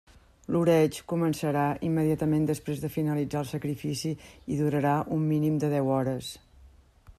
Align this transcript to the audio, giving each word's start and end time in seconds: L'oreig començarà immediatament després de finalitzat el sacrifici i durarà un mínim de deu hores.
L'oreig 0.53 0.95
començarà 1.11 1.65
immediatament 1.89 2.47
després 2.51 2.81
de 2.85 2.91
finalitzat 2.95 3.41
el 3.43 3.47
sacrifici 3.51 4.13
i 4.55 4.57
durarà 4.65 4.95
un 5.17 5.31
mínim 5.35 5.63
de 5.65 5.73
deu 5.75 5.93
hores. 5.99 6.35